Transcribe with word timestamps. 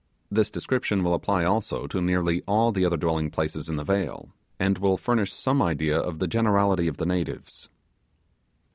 This 0.31 0.49
description 0.49 1.03
will 1.03 1.13
apply 1.13 1.43
also 1.45 1.85
to 1.85 2.01
nearly 2.01 2.41
all 2.47 2.71
the 2.71 2.83
other 2.85 2.97
dwelling 2.97 3.29
places 3.29 3.69
in 3.69 3.75
the 3.75 3.83
vale, 3.83 4.29
and 4.59 4.79
will 4.79 4.97
furnish 4.97 5.31
some 5.31 5.61
idea 5.61 5.99
of 5.99 6.17
the 6.17 6.27
generality 6.27 6.87
of 6.87 6.97
the 6.97 7.05
natives. 7.05 7.69